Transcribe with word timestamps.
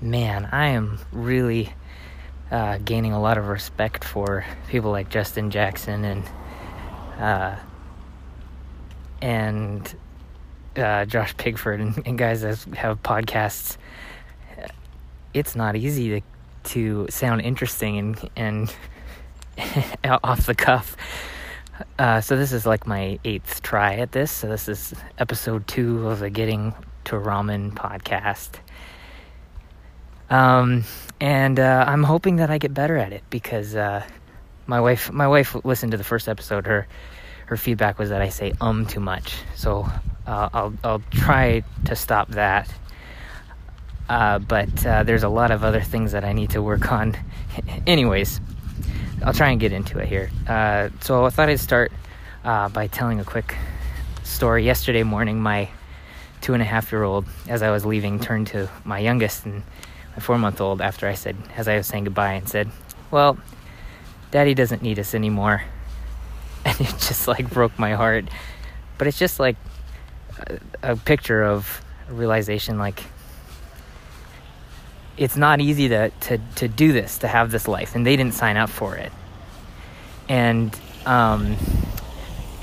man, 0.00 0.48
I 0.50 0.68
am 0.68 0.98
really 1.12 1.72
uh, 2.50 2.78
gaining 2.78 3.12
a 3.12 3.20
lot 3.20 3.38
of 3.38 3.48
respect 3.48 4.04
for 4.04 4.44
people 4.68 4.90
like 4.90 5.08
Justin 5.08 5.50
Jackson 5.50 6.04
and 6.04 6.24
uh, 7.18 7.56
and 9.22 9.94
uh, 10.76 11.04
Josh 11.04 11.34
Pigford 11.36 11.80
and, 11.80 12.06
and, 12.06 12.18
guys 12.18 12.40
that 12.40 12.58
have 12.76 13.02
podcasts. 13.02 13.76
It's 15.34 15.54
not 15.54 15.76
easy 15.76 16.20
to 16.20 16.20
to 16.62 17.06
sound 17.10 17.42
interesting 17.42 17.96
and 17.98 18.30
and 18.36 18.74
off 20.24 20.46
the 20.46 20.54
cuff. 20.54 20.96
Uh, 21.98 22.20
so 22.20 22.36
this 22.36 22.52
is 22.52 22.66
like 22.66 22.86
my 22.86 23.18
eighth 23.24 23.62
try 23.62 23.94
at 23.96 24.12
this. 24.12 24.30
So 24.30 24.48
this 24.48 24.68
is 24.68 24.94
episode 25.18 25.66
two 25.66 26.08
of 26.08 26.18
the 26.18 26.30
Getting 26.30 26.74
to 27.04 27.16
Ramen 27.16 27.72
podcast. 27.72 28.60
Um, 30.30 30.84
and 31.20 31.58
uh, 31.58 31.84
I'm 31.86 32.04
hoping 32.04 32.36
that 32.36 32.50
I 32.50 32.58
get 32.58 32.72
better 32.72 32.96
at 32.96 33.12
it 33.12 33.22
because 33.28 33.74
uh, 33.74 34.04
my 34.66 34.80
wife 34.80 35.12
my 35.12 35.26
wife 35.26 35.56
listened 35.64 35.90
to 35.90 35.98
the 35.98 36.04
first 36.04 36.28
episode. 36.28 36.66
Her 36.66 36.86
her 37.46 37.56
feedback 37.56 37.98
was 37.98 38.10
that 38.10 38.22
I 38.22 38.28
say 38.28 38.54
um 38.60 38.86
too 38.86 39.00
much. 39.00 39.34
So 39.56 39.86
uh, 40.26 40.48
I'll 40.52 40.74
I'll 40.84 41.02
try 41.10 41.64
to 41.86 41.96
stop 41.96 42.28
that. 42.28 42.72
Uh, 44.08 44.38
but 44.38 44.86
uh, 44.86 45.02
there's 45.02 45.22
a 45.22 45.28
lot 45.28 45.50
of 45.50 45.62
other 45.62 45.80
things 45.80 46.12
that 46.12 46.24
I 46.24 46.32
need 46.32 46.50
to 46.50 46.62
work 46.62 46.90
on. 46.90 47.16
Anyways, 47.86 48.40
I'll 49.24 49.32
try 49.32 49.50
and 49.50 49.60
get 49.60 49.72
into 49.72 49.98
it 49.98 50.08
here. 50.08 50.30
Uh, 50.48 50.88
so 51.00 51.24
I 51.24 51.30
thought 51.30 51.48
I'd 51.48 51.60
start 51.60 51.92
by 52.42 52.88
telling 52.88 53.20
a 53.20 53.24
quick 53.24 53.54
story. 54.24 54.64
Yesterday 54.64 55.02
morning, 55.02 55.40
my 55.40 55.68
two 56.40 56.54
and 56.54 56.62
a 56.62 56.64
half 56.64 56.90
year 56.90 57.02
old, 57.02 57.26
as 57.48 57.62
I 57.62 57.70
was 57.70 57.84
leaving, 57.84 58.18
turned 58.18 58.48
to 58.48 58.68
my 58.84 58.98
youngest 58.98 59.44
and 59.44 59.62
my 60.14 60.20
four 60.20 60.38
month 60.38 60.60
old 60.60 60.80
after 60.80 61.06
I 61.06 61.14
said, 61.14 61.36
as 61.56 61.68
I 61.68 61.76
was 61.76 61.86
saying 61.86 62.04
goodbye, 62.04 62.34
and 62.34 62.48
said, 62.48 62.70
Well, 63.10 63.38
daddy 64.30 64.54
doesn't 64.54 64.82
need 64.82 64.98
us 64.98 65.14
anymore. 65.14 65.62
And 66.62 66.78
it 66.78 66.88
just 66.98 67.26
like 67.26 67.48
broke 67.48 67.78
my 67.78 67.94
heart. 67.94 68.26
But 68.98 69.06
it's 69.06 69.18
just 69.18 69.40
like 69.40 69.56
a, 70.46 70.92
a 70.92 70.96
picture 70.96 71.42
of 71.42 71.82
a 72.10 72.12
realization 72.12 72.78
like, 72.78 73.02
it's 75.16 75.36
not 75.36 75.60
easy 75.60 75.88
to, 75.88 76.10
to, 76.10 76.38
to 76.56 76.68
do 76.68 76.92
this, 76.92 77.18
to 77.18 77.28
have 77.28 77.50
this 77.50 77.66
life, 77.66 77.94
and 77.94 78.06
they 78.06 78.16
didn't 78.16 78.34
sign 78.34 78.56
up 78.56 78.68
for 78.68 78.94
it. 78.96 79.12
And, 80.28 80.78
um, 81.06 81.56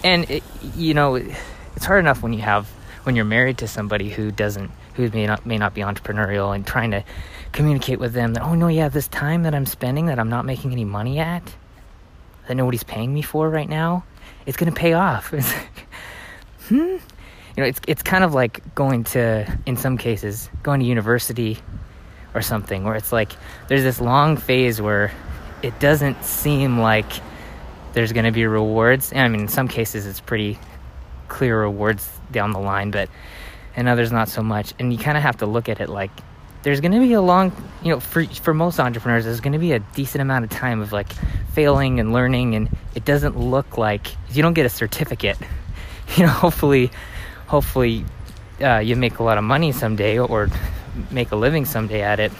and 0.03 0.29
it, 0.29 0.43
you 0.75 0.93
know, 0.93 1.15
it's 1.15 1.85
hard 1.85 1.99
enough 1.99 2.21
when 2.21 2.33
you 2.33 2.41
have, 2.41 2.67
when 3.03 3.15
you're 3.15 3.25
married 3.25 3.57
to 3.59 3.67
somebody 3.67 4.09
who 4.09 4.31
doesn't, 4.31 4.71
who 4.97 5.09
may 5.11 5.27
not, 5.27 5.45
may 5.45 5.57
not 5.57 5.73
be 5.73 5.81
entrepreneurial 5.81 6.53
and 6.53 6.65
trying 6.65 6.91
to 6.91 7.03
communicate 7.51 7.99
with 7.99 8.13
them 8.13 8.33
that, 8.33 8.43
oh 8.43 8.55
no, 8.55 8.67
yeah, 8.67 8.89
this 8.89 9.07
time 9.07 9.43
that 9.43 9.55
I'm 9.55 9.65
spending 9.65 10.07
that 10.07 10.19
I'm 10.19 10.29
not 10.29 10.43
making 10.43 10.71
any 10.71 10.83
money 10.83 11.19
at, 11.19 11.43
that 12.47 12.55
nobody's 12.55 12.83
paying 12.83 13.13
me 13.13 13.21
for 13.21 13.49
right 13.49 13.69
now, 13.69 14.03
it's 14.45 14.57
to 14.57 14.71
pay 14.71 14.93
off. 14.93 15.33
It's 15.37 15.53
like, 15.53 15.87
hmm? 16.67 16.97
You 17.55 17.63
know, 17.63 17.63
it's, 17.63 17.79
it's 17.87 18.03
kind 18.03 18.23
of 18.23 18.33
like 18.33 18.75
going 18.75 19.03
to, 19.05 19.59
in 19.65 19.77
some 19.77 19.97
cases, 19.97 20.49
going 20.63 20.79
to 20.79 20.85
university 20.85 21.57
or 22.33 22.41
something, 22.41 22.83
where 22.83 22.95
it's 22.95 23.11
like 23.11 23.31
there's 23.67 23.83
this 23.83 24.01
long 24.01 24.37
phase 24.37 24.81
where 24.81 25.11
it 25.63 25.79
doesn't 25.79 26.23
seem 26.23 26.79
like 26.79 27.11
there's 27.93 28.11
going 28.11 28.25
to 28.25 28.31
be 28.31 28.45
rewards. 28.45 29.11
I 29.13 29.27
mean, 29.27 29.41
in 29.41 29.47
some 29.47 29.67
cases, 29.67 30.05
it's 30.05 30.19
pretty 30.19 30.59
clear 31.29 31.59
rewards 31.61 32.07
down 32.31 32.51
the 32.51 32.59
line, 32.59 32.91
but 32.91 33.09
in 33.77 33.87
others, 33.87 34.11
not 34.11 34.27
so 34.27 34.43
much. 34.43 34.73
And 34.79 34.91
you 34.91 34.99
kind 34.99 35.15
of 35.15 35.23
have 35.23 35.37
to 35.37 35.45
look 35.45 35.69
at 35.69 35.79
it 35.79 35.87
like 35.87 36.11
there's 36.63 36.81
going 36.81 36.91
to 36.91 36.99
be 36.99 37.13
a 37.13 37.21
long, 37.21 37.53
you 37.83 37.91
know, 37.91 37.99
for 37.99 38.25
for 38.25 38.53
most 38.53 38.79
entrepreneurs, 38.79 39.23
there's 39.23 39.39
going 39.39 39.53
to 39.53 39.59
be 39.59 39.71
a 39.71 39.79
decent 39.79 40.21
amount 40.21 40.43
of 40.43 40.51
time 40.51 40.81
of 40.81 40.91
like 40.91 41.13
failing 41.53 41.99
and 42.01 42.11
learning, 42.11 42.55
and 42.55 42.69
it 42.95 43.05
doesn't 43.05 43.39
look 43.39 43.77
like 43.77 44.07
you 44.31 44.41
don't 44.41 44.53
get 44.53 44.65
a 44.65 44.69
certificate. 44.69 45.37
You 46.15 46.25
know, 46.25 46.31
hopefully, 46.31 46.89
hopefully, 47.47 48.05
uh, 48.61 48.77
you 48.77 48.95
make 48.95 49.19
a 49.19 49.23
lot 49.23 49.37
of 49.37 49.43
money 49.43 49.73
someday 49.73 50.17
or 50.17 50.47
make 51.11 51.33
a 51.33 51.35
living 51.35 51.65
someday 51.65 52.01
at 52.01 52.21
it, 52.21 52.31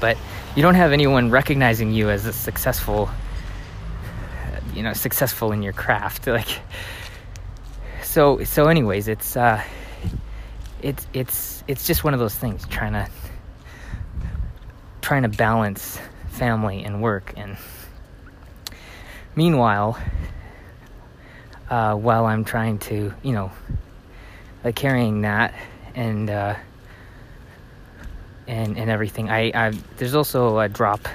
but 0.00 0.16
you 0.54 0.62
don't 0.62 0.76
have 0.76 0.92
anyone 0.92 1.32
recognizing 1.32 1.90
you 1.90 2.10
as 2.10 2.26
a 2.26 2.32
successful, 2.32 3.10
you 4.72 4.84
know, 4.84 4.92
successful 4.92 5.50
in 5.50 5.64
your 5.64 5.72
craft. 5.72 6.28
Like, 6.36 6.60
so 8.04 8.44
so. 8.44 8.68
Anyways, 8.68 9.08
it's 9.08 9.36
uh, 9.36 9.60
it's 10.86 11.06
it's 11.12 11.64
it's 11.66 11.86
just 11.86 12.04
one 12.04 12.14
of 12.14 12.20
those 12.20 12.34
things 12.34 12.66
trying 12.68 12.92
to 12.92 13.08
trying 15.00 15.22
to 15.22 15.28
balance 15.28 15.98
family 16.30 16.84
and 16.84 17.02
work. 17.02 17.32
And 17.36 17.56
meanwhile 19.34 19.98
uh, 21.68 21.94
while 21.94 22.24
i'm 22.24 22.44
trying 22.44 22.78
to 22.78 23.12
you 23.22 23.32
know 23.32 23.50
uh, 24.64 24.72
carrying 24.74 25.22
that 25.22 25.52
and 25.94 26.30
uh, 26.30 26.54
and 28.46 28.78
and 28.78 28.88
everything 28.88 29.28
i, 29.28 29.50
I 29.54 29.72
there's 29.96 30.14
also 30.14 30.58
a 30.58 30.68
drop 30.68 31.06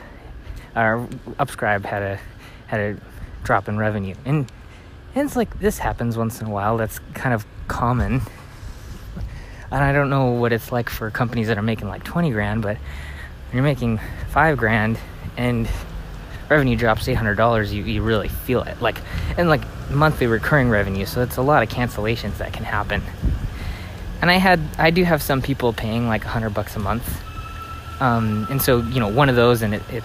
our 0.75 0.99
upscribe 1.39 1.83
had 1.85 2.03
a 2.03 2.19
had 2.67 2.79
a 2.79 2.97
drop 3.43 3.67
in 3.67 3.77
revenue. 3.77 4.15
And 4.25 4.51
and 5.13 5.25
it's 5.25 5.35
like 5.35 5.59
this 5.59 5.77
happens 5.77 6.17
once 6.17 6.41
in 6.41 6.47
a 6.47 6.49
while 6.49 6.77
that's 6.77 6.99
kind 7.13 7.33
of 7.33 7.45
common 7.67 8.21
and 9.71 9.83
i 9.83 9.91
don't 9.91 10.09
know 10.09 10.31
what 10.31 10.51
it's 10.53 10.71
like 10.71 10.89
for 10.89 11.09
companies 11.09 11.47
that 11.47 11.57
are 11.57 11.63
making 11.63 11.87
like 11.87 12.03
20 12.03 12.31
grand 12.31 12.61
but 12.61 12.77
when 12.77 13.57
you're 13.57 13.63
making 13.63 13.99
five 14.29 14.57
grand 14.57 14.97
and 15.37 15.67
revenue 16.51 16.75
drops 16.75 17.07
$800 17.07 17.71
you, 17.71 17.83
you 17.83 18.01
really 18.01 18.27
feel 18.27 18.61
it. 18.63 18.81
Like 18.81 18.97
and 19.37 19.49
like 19.49 19.61
monthly 19.89 20.27
recurring 20.27 20.69
revenue 20.69 21.05
so 21.05 21.21
it's 21.21 21.37
a 21.37 21.41
lot 21.41 21.63
of 21.63 21.69
cancellations 21.69 22.37
that 22.37 22.53
can 22.53 22.65
happen. 22.65 23.01
And 24.21 24.29
i 24.29 24.35
had 24.35 24.59
i 24.77 24.91
do 24.91 25.03
have 25.03 25.21
some 25.21 25.41
people 25.41 25.73
paying 25.73 26.07
like 26.07 26.23
100 26.23 26.51
bucks 26.51 26.75
a 26.75 26.79
month. 26.79 27.21
Um, 28.01 28.47
and 28.49 28.61
so 28.61 28.81
you 28.81 28.99
know 28.99 29.07
one 29.07 29.29
of 29.29 29.35
those 29.35 29.61
and 29.61 29.73
it, 29.73 29.81
it 29.89 30.03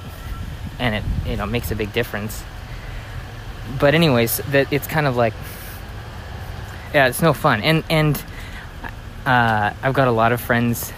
and 0.78 0.94
it 0.94 1.04
you 1.28 1.37
know 1.37 1.47
makes 1.47 1.71
a 1.71 1.75
big 1.75 1.93
difference. 1.93 2.44
But 3.81 3.94
anyways 3.94 4.38
that 4.50 4.72
it's 4.72 4.87
kind 4.87 5.06
of 5.06 5.16
like 5.16 5.34
yeah 6.94 7.09
it's 7.09 7.21
no 7.21 7.33
fun. 7.33 7.60
And 7.62 7.83
and 7.91 8.22
uh, 9.26 9.72
i've 9.82 9.94
got 9.94 10.09
a 10.09 10.12
lot 10.12 10.32
of 10.32 10.41
friends 10.41 10.92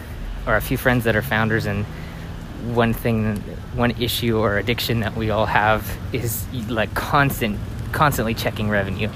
or 0.47 0.57
a 0.57 0.61
few 0.61 0.77
friends 0.77 1.05
that 1.05 1.17
are 1.17 1.23
founders 1.23 1.67
and 1.67 1.85
one 2.65 2.93
thing, 2.93 3.37
one 3.75 3.93
issue 3.93 4.39
or 4.39 4.59
addiction 4.59 5.01
that 5.01 5.17
we 5.17 5.31
all 5.31 5.47
have 5.47 5.97
is 6.13 6.47
like 6.69 6.93
constant, 6.95 7.59
constantly 7.93 8.35
checking 8.35 8.69
revenue. 8.69 9.09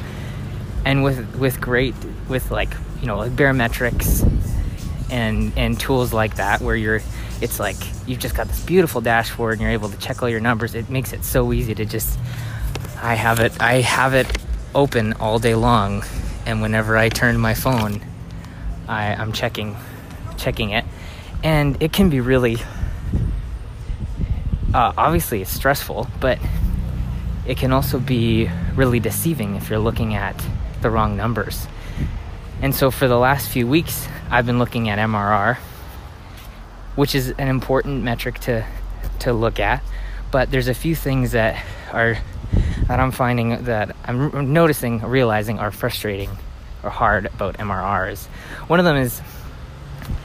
And 0.85 1.03
with 1.03 1.37
with 1.37 1.61
great 1.61 1.95
with 2.29 2.51
like 2.51 2.75
you 3.01 3.07
know 3.07 3.19
like 3.19 3.33
Baremetrics 3.33 4.29
and 5.11 5.53
and 5.57 5.79
tools 5.79 6.13
like 6.13 6.37
that 6.37 6.61
where 6.61 6.77
you're 6.77 7.01
it's 7.41 7.61
like 7.61 7.77
you've 8.07 8.19
just 8.19 8.35
got 8.35 8.49
this 8.49 8.65
beautiful 8.65 9.01
dashboard 9.01 9.55
and 9.55 9.63
you're 9.63 9.71
able 9.71 9.89
to 9.89 9.99
check 9.99 10.23
all 10.23 10.29
your 10.29 10.41
numbers. 10.41 10.75
It 10.75 10.91
makes 10.91 11.13
it 11.13 11.25
so 11.25 11.53
easy 11.53 11.75
to 11.75 11.85
just 11.85 12.19
I 13.01 13.15
have 13.15 13.41
it 13.41 13.61
I 13.61 13.81
have 13.81 14.15
it 14.15 14.27
open 14.75 15.13
all 15.15 15.39
day 15.39 15.55
long 15.55 16.05
and 16.47 16.63
whenever 16.63 16.97
I 16.97 17.09
turn 17.09 17.39
my 17.39 17.55
phone 17.55 18.03
I, 18.89 19.15
I'm 19.15 19.33
checking 19.33 19.77
checking 20.37 20.71
it 20.71 20.85
and 21.45 21.81
it 21.83 21.93
can 21.93 22.09
be 22.11 22.21
really 22.21 22.57
uh, 24.75 24.93
obviously 24.97 25.43
it's 25.43 25.51
stressful, 25.51 26.07
but 26.21 26.39
it 27.47 27.59
can 27.59 27.73
also 27.73 27.99
be 27.99 28.49
really 28.75 29.01
deceiving 29.01 29.55
if 29.57 29.69
you're 29.69 29.79
looking 29.79 30.15
at 30.15 30.43
the 30.81 30.91
wrong 30.91 31.17
numbers. 31.17 31.67
And 32.61 32.75
so 32.75 32.91
for 32.91 33.09
the 33.09 33.19
last 33.19 33.49
few 33.49 33.67
weeks, 33.67 34.09
I've 34.31 34.47
been 34.47 34.59
looking 34.59 34.89
at 34.89 34.99
MRR, 34.99 35.57
which 36.97 37.15
is 37.15 37.31
an 37.31 37.49
important 37.49 38.03
metric 38.03 38.39
to 38.41 38.65
to 39.21 39.33
look 39.33 39.61
at. 39.61 39.83
But 40.31 40.51
there's 40.51 40.69
a 40.69 40.75
few 40.75 40.95
things 40.95 41.33
that 41.33 41.63
are 41.93 42.17
that 42.87 42.99
I'm 43.01 43.11
finding 43.11 43.65
that 43.65 43.95
I'm 44.05 44.53
noticing, 44.53 45.01
realizing 45.03 45.59
are 45.59 45.71
frustrating 45.71 46.31
or 46.83 46.91
hard 46.91 47.27
about 47.27 47.59
MRRs. 47.59 48.27
One 48.67 48.79
of 48.79 48.85
them 48.85 48.97
is 48.97 49.21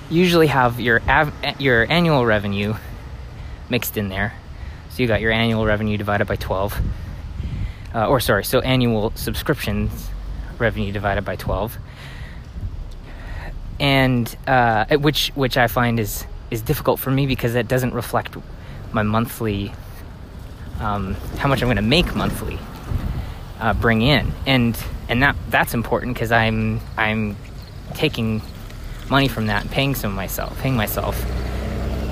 usually 0.09 0.47
have 0.47 0.79
your 0.79 1.01
av- 1.07 1.33
your 1.59 1.89
annual 1.91 2.25
revenue 2.25 2.75
mixed 3.69 3.97
in 3.97 4.09
there. 4.09 4.33
So 4.89 5.03
you 5.03 5.07
got 5.07 5.21
your 5.21 5.31
annual 5.31 5.65
revenue 5.65 5.97
divided 5.97 6.25
by 6.25 6.35
12. 6.37 6.79
Uh, 7.93 8.07
or 8.07 8.19
sorry, 8.19 8.43
so 8.43 8.59
annual 8.61 9.11
subscriptions 9.15 10.09
revenue 10.59 10.91
divided 10.91 11.23
by 11.23 11.35
12. 11.35 11.77
And 13.79 14.35
uh, 14.47 14.97
which 14.97 15.29
which 15.35 15.57
I 15.57 15.67
find 15.67 15.99
is 15.99 16.25
is 16.49 16.61
difficult 16.61 16.99
for 16.99 17.11
me 17.11 17.27
because 17.27 17.53
that 17.53 17.67
doesn't 17.67 17.93
reflect 17.93 18.35
my 18.91 19.03
monthly 19.03 19.71
um, 20.79 21.13
how 21.37 21.47
much 21.49 21.61
I'm 21.61 21.67
going 21.67 21.75
to 21.77 21.81
make 21.81 22.15
monthly 22.15 22.57
uh, 23.59 23.73
bring 23.73 24.01
in 24.01 24.31
and 24.45 24.77
and 25.09 25.23
that 25.23 25.35
that's 25.49 25.73
important 25.73 26.13
because 26.13 26.31
I'm 26.31 26.79
I'm 26.97 27.35
taking 27.93 28.41
money 29.09 29.27
from 29.27 29.47
that 29.47 29.63
and 29.63 29.71
paying 29.71 29.95
some 29.95 30.13
myself 30.13 30.59
paying 30.59 30.75
myself 30.75 31.15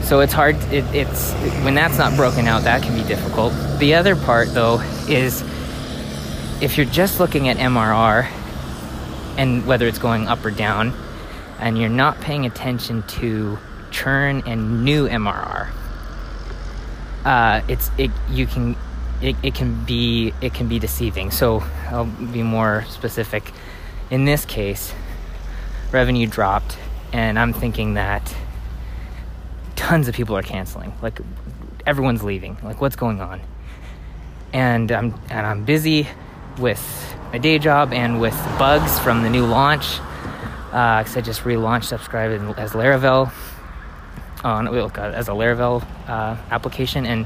so 0.06 0.20
it's 0.20 0.34
hard. 0.34 0.56
It, 0.72 0.86
it's 0.94 1.34
when 1.64 1.74
that's 1.74 1.98
not 1.98 2.16
broken 2.16 2.48
out, 2.48 2.62
that 2.62 2.84
can 2.84 2.96
be 2.96 3.04
difficult. 3.08 3.54
The 3.80 3.96
other 3.96 4.16
part, 4.16 4.54
though, 4.54 4.80
is 5.10 5.42
if 6.62 6.78
you're 6.78 6.86
just 6.86 7.20
looking 7.20 7.50
at 7.50 7.58
MRR 7.58 8.30
and 9.38 9.66
whether 9.66 9.88
it's 9.88 9.98
going 9.98 10.28
up 10.28 10.46
or 10.46 10.52
down, 10.52 10.94
and 11.60 11.76
you're 11.76 11.90
not 11.90 12.22
paying 12.22 12.46
attention 12.46 13.02
to 13.04 13.58
churn 13.90 14.44
and 14.46 14.86
new 14.86 15.08
MRR, 15.08 15.72
uh, 17.26 17.62
it's 17.68 17.90
it 17.98 18.12
you 18.30 18.46
can 18.46 18.76
it, 19.22 19.36
it 19.44 19.56
can 19.56 19.86
be 19.86 20.34
it 20.42 20.54
can 20.54 20.68
be 20.68 20.80
deceiving. 20.80 21.32
So 21.32 21.64
I'll 21.88 22.06
be 22.06 22.44
more 22.44 22.86
specific. 22.90 23.52
In 24.10 24.26
this 24.26 24.46
case, 24.46 24.94
revenue 25.92 26.28
dropped, 26.28 26.78
and 27.12 27.40
I'm 27.40 27.54
thinking 27.54 27.96
that 27.96 28.36
tons 29.76 30.08
of 30.08 30.16
people 30.16 30.36
are 30.38 30.44
canceling. 30.44 30.94
Like 31.02 31.20
everyone's 31.86 32.24
leaving. 32.24 32.58
Like 32.64 32.82
what's 32.82 32.96
going 32.96 33.22
on? 33.22 33.42
And 34.54 34.92
I'm 34.92 35.20
and 35.30 35.46
I'm 35.46 35.66
busy 35.66 36.08
with 36.60 37.16
my 37.32 37.38
day 37.38 37.60
job 37.60 37.94
and 37.94 38.22
with 38.22 38.36
bugs 38.58 39.00
from 39.00 39.24
the 39.24 39.30
new 39.30 39.46
launch. 39.46 40.00
Because 40.68 41.16
uh, 41.16 41.20
I 41.20 41.22
just 41.22 41.42
relaunched 41.42 41.86
Subscribe 41.86 42.32
as 42.58 42.72
Laravel 42.74 43.32
on 44.44 44.68
as 44.68 45.30
a 45.30 45.32
Laravel 45.32 45.86
uh, 46.08 46.36
application, 46.52 47.06
and 47.06 47.26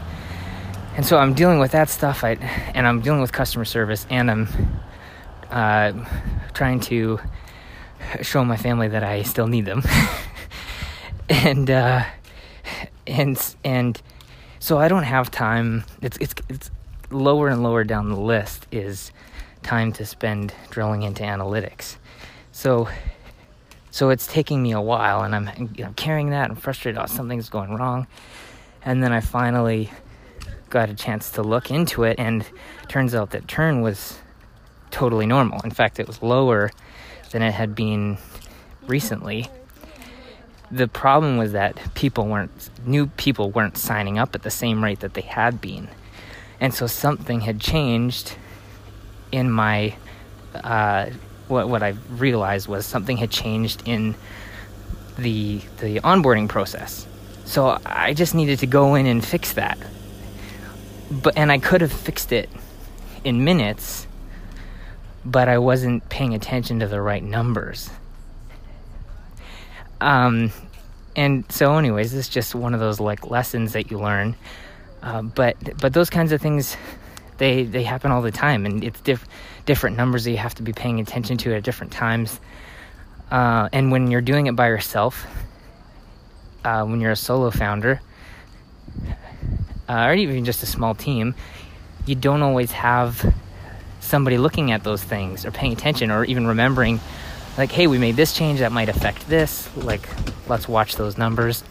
and 1.00 1.06
so 1.06 1.18
I'm 1.18 1.34
dealing 1.34 1.60
with 1.60 1.72
that 1.72 1.88
stuff. 1.88 2.26
I 2.26 2.32
and 2.76 2.86
I'm 2.86 3.00
dealing 3.00 3.22
with 3.22 3.32
customer 3.32 3.64
service, 3.64 4.06
and 4.10 4.30
I'm 4.30 4.50
uh, 5.50 5.94
trying 6.54 6.82
to 6.92 7.22
show 8.22 8.44
my 8.44 8.58
family 8.58 8.90
that 8.90 9.02
I 9.02 9.24
still 9.24 9.48
need 9.48 9.64
them, 9.64 9.82
and 11.30 11.72
uh, 11.72 12.04
and 13.08 13.56
and 13.64 14.02
so 14.60 14.78
I 14.78 14.90
don't 14.90 15.04
have 15.04 15.32
time. 15.32 15.86
It's 16.02 16.18
it's 16.18 16.34
it's 16.50 16.70
lower 17.12 17.48
and 17.48 17.64
lower 17.64 17.86
down 17.86 18.10
the 18.10 18.20
list 18.20 18.68
is 18.70 19.14
time 19.64 19.94
to 19.94 20.06
spend 20.06 20.54
drilling 20.70 21.04
into 21.04 21.24
analytics. 21.24 21.96
So 22.52 22.90
so 23.90 24.10
it's 24.10 24.28
taking 24.28 24.62
me 24.62 24.74
a 24.74 24.82
while, 24.82 25.24
and 25.24 25.34
I'm 25.34 25.50
you 25.78 25.86
know, 25.86 25.94
carrying 25.96 26.32
that. 26.32 26.50
I'm 26.50 26.58
frustrated. 26.58 27.02
Oh, 27.02 27.06
something's 27.06 27.48
going 27.48 27.74
wrong, 27.78 28.06
and 28.84 29.02
then 29.02 29.14
I 29.14 29.22
finally 29.22 29.92
got 30.70 30.90
a 30.90 30.94
chance 30.94 31.32
to 31.32 31.42
look 31.42 31.72
into 31.72 32.04
it, 32.04 32.20
and 32.20 32.46
turns 32.88 33.16
out 33.16 33.32
that 33.32 33.48
churn 33.48 33.82
was 33.82 34.20
totally 34.92 35.26
normal. 35.26 35.62
In 35.62 35.72
fact, 35.72 36.00
it 36.00 36.08
was 36.08 36.22
lower 36.22 36.72
than 37.32 37.42
it 37.42 37.52
had 37.54 37.76
been 37.76 38.18
recently. 38.88 39.48
The 40.72 40.88
problem 40.88 41.38
was 41.38 41.54
that 41.54 41.80
people 41.96 42.28
weren't 42.28 42.70
new 42.86 43.08
people 43.08 43.50
weren't 43.52 43.78
signing 43.78 44.20
up 44.20 44.36
at 44.36 44.44
the 44.44 44.52
same 44.52 44.84
rate 44.84 45.00
that 45.00 45.14
they 45.14 45.22
had 45.22 45.60
been. 45.60 45.88
And 46.60 46.74
so 46.74 46.88
something 46.88 47.42
had 47.42 47.60
changed 47.60 48.36
in 49.32 49.50
my 49.50 49.96
uh, 50.54 51.10
what 51.48 51.70
what 51.70 51.82
I 51.82 51.96
realized 52.10 52.68
was 52.68 52.86
something 52.86 53.18
had 53.18 53.32
changed 53.32 53.84
in 53.86 54.16
the 55.18 55.62
the 55.80 56.00
onboarding 56.02 56.48
process. 56.48 57.08
So 57.46 57.80
I 57.86 58.14
just 58.14 58.36
needed 58.36 58.60
to 58.60 58.68
go 58.68 58.94
in 58.94 59.08
and 59.08 59.26
fix 59.26 59.54
that 59.54 59.80
but 61.12 61.38
and 61.38 61.52
I 61.52 61.58
could 61.58 61.82
have 61.82 61.94
fixed 61.94 62.32
it 62.32 62.50
in 63.24 63.44
minutes 63.44 64.08
but 65.26 65.50
I 65.50 65.58
wasn't 65.58 66.08
paying 66.10 66.34
attention 66.34 66.80
to 66.80 66.88
the 66.88 67.02
right 67.02 67.24
numbers 67.24 67.90
um, 70.02 70.52
and 71.16 71.50
so, 71.52 71.78
anyways, 71.78 72.12
this 72.12 72.28
is 72.28 72.30
just 72.30 72.56
one 72.56 72.74
of 72.74 72.80
those 72.80 73.00
like 73.00 73.30
lessons 73.30 73.74
that 73.74 73.92
you 73.92 74.00
learn. 74.00 74.36
Uh, 75.02 75.22
but 75.22 75.58
but 75.80 75.94
those 75.94 76.10
kinds 76.10 76.32
of 76.32 76.42
things, 76.42 76.78
they 77.38 77.64
they 77.64 77.84
happen 77.84 78.12
all 78.12 78.22
the 78.22 78.32
time, 78.32 78.66
and 78.66 78.84
it's 78.84 79.02
diff- 79.02 79.28
different 79.66 79.98
numbers 79.98 80.24
that 80.24 80.32
you 80.32 80.38
have 80.38 80.56
to 80.56 80.64
be 80.64 80.74
paying 80.74 81.00
attention 81.00 81.38
to 81.40 81.54
at 81.56 81.64
different 81.64 81.92
times. 81.92 82.40
Uh, 83.32 83.70
and 83.74 83.92
when 83.92 84.10
you're 84.10 84.22
doing 84.22 84.48
it 84.48 84.56
by 84.56 84.68
yourself, 84.68 85.26
uh, 86.64 86.84
when 86.86 87.00
you're 87.00 87.12
a 87.12 87.16
solo 87.16 87.52
founder, 87.52 88.02
uh, 89.90 90.06
or 90.06 90.14
even 90.14 90.46
just 90.46 90.64
a 90.64 90.68
small 90.68 90.94
team, 90.96 91.36
you 92.06 92.16
don't 92.16 92.42
always 92.42 92.72
have 92.72 93.34
somebody 94.00 94.38
looking 94.38 94.72
at 94.72 94.84
those 94.84 95.04
things 95.04 95.46
or 95.46 95.52
paying 95.52 95.74
attention 95.74 96.12
or 96.12 96.24
even 96.24 96.48
remembering 96.48 97.00
like, 97.58 97.72
hey, 97.72 97.88
we 97.88 97.98
made 97.98 98.16
this 98.16 98.34
change 98.34 98.60
that 98.60 98.72
might 98.72 98.88
affect 98.88 99.28
this. 99.28 99.76
Like, 99.76 100.08
let's 100.48 100.68
watch 100.70 100.96
those 100.96 101.18
numbers. 101.18 101.64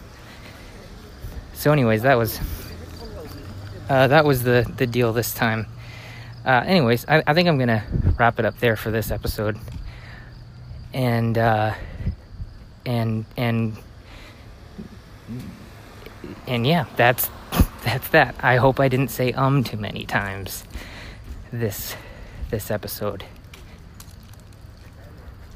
So, 1.53 1.71
anyways, 1.71 2.03
that 2.03 2.15
was 2.15 2.39
uh, 3.89 4.07
that 4.07 4.23
was 4.23 4.43
the 4.43 4.71
the 4.77 4.85
deal 4.85 5.13
this 5.13 5.33
time. 5.33 5.65
Uh, 6.45 6.63
anyways, 6.65 7.05
I, 7.07 7.23
I, 7.25 7.33
think 7.33 7.49
I'm 7.49 7.57
gonna 7.57 7.83
wrap 8.17 8.39
it 8.39 8.45
up 8.45 8.59
there 8.59 8.75
for 8.75 8.91
this 8.91 9.11
episode. 9.11 9.57
And 10.93 11.37
uh, 11.37 11.73
and 12.85 13.25
and 13.35 13.75
and 16.47 16.67
yeah, 16.67 16.85
that's 16.95 17.29
that's 17.83 18.09
that. 18.09 18.35
I 18.39 18.57
hope 18.57 18.79
I 18.79 18.87
didn't 18.87 19.09
say 19.11 19.31
um 19.33 19.63
too 19.63 19.77
many 19.77 20.05
times 20.05 20.63
this 21.51 21.95
this 22.49 22.71
episode. 22.71 23.25